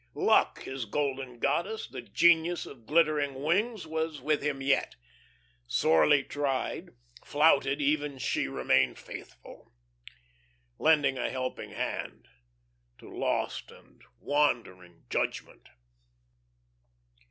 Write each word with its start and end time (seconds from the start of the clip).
Luck, 0.15 0.63
his 0.63 0.85
golden 0.85 1.37
goddess, 1.37 1.85
the 1.85 2.01
genius 2.01 2.65
of 2.65 2.87
glittering 2.87 3.43
wings, 3.43 3.85
was 3.85 4.19
with 4.19 4.41
him 4.41 4.59
yet. 4.59 4.95
Sorely 5.67 6.23
tried, 6.23 6.95
flouted 7.23 7.79
even 7.79 8.17
she 8.17 8.45
yet 8.45 8.49
remained 8.51 8.97
faithful, 8.97 9.71
lending 10.79 11.19
a 11.19 11.29
helping 11.29 11.69
hand 11.69 12.27
to 12.97 13.15
lost 13.15 13.69
and 13.69 14.01
wandering 14.19 15.03
judgment. 15.11 15.69